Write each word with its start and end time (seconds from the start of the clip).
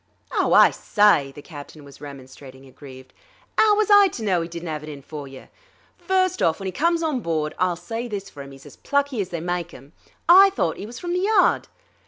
"Ow, 0.31 0.51
I 0.53 0.71
sye!" 0.71 1.31
the 1.31 1.43
captain 1.43 1.83
was 1.83 2.01
remonstrating, 2.01 2.65
aggrieved. 2.65 3.13
"'Ow 3.59 3.75
was 3.77 3.91
I 3.91 4.07
to 4.07 4.23
know 4.23 4.41
'e 4.41 4.47
didn't 4.47 4.67
'ave 4.69 4.87
it 4.87 4.91
in 4.91 5.03
for 5.03 5.27
you? 5.27 5.47
First 5.99 6.41
off, 6.41 6.59
when 6.59 6.67
'e 6.67 6.71
comes 6.71 7.03
on 7.03 7.19
board 7.19 7.53
(I'll 7.59 7.75
sye 7.75 8.07
this 8.07 8.27
for 8.27 8.41
'im, 8.41 8.51
'e's 8.51 8.65
as 8.65 8.77
plucky 8.77 9.21
as 9.21 9.29
they 9.29 9.39
myke 9.41 9.75
'em), 9.75 9.93
I 10.27 10.49
thought 10.55 10.79
'e 10.79 10.87
was 10.87 10.97
from 10.97 11.13
the 11.13 11.19
Yard. 11.19 11.67